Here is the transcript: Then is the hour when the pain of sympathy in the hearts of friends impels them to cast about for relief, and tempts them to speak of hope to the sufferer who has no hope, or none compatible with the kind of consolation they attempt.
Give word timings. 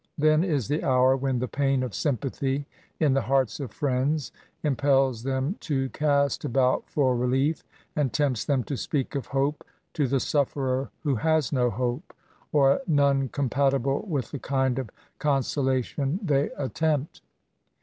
Then 0.17 0.43
is 0.43 0.67
the 0.67 0.83
hour 0.83 1.15
when 1.15 1.37
the 1.37 1.47
pain 1.47 1.83
of 1.83 1.93
sympathy 1.93 2.65
in 2.99 3.13
the 3.13 3.21
hearts 3.21 3.59
of 3.59 3.71
friends 3.71 4.31
impels 4.63 5.21
them 5.21 5.57
to 5.59 5.89
cast 5.89 6.43
about 6.43 6.89
for 6.89 7.15
relief, 7.15 7.63
and 7.95 8.11
tempts 8.11 8.43
them 8.43 8.63
to 8.63 8.75
speak 8.75 9.13
of 9.13 9.27
hope 9.27 9.63
to 9.93 10.07
the 10.07 10.19
sufferer 10.19 10.89
who 11.03 11.17
has 11.17 11.53
no 11.53 11.69
hope, 11.69 12.15
or 12.51 12.81
none 12.87 13.29
compatible 13.29 14.03
with 14.09 14.31
the 14.31 14.39
kind 14.39 14.79
of 14.79 14.89
consolation 15.19 16.19
they 16.23 16.49
attempt. 16.57 17.21